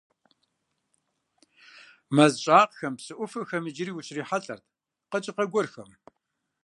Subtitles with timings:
[2.15, 4.65] Мэз щӀагъхэм, псы Ӏуфэхэм иджыри ущрихьэлӀэрт
[5.09, 5.89] къэкӀыгъэ гуэрхэм.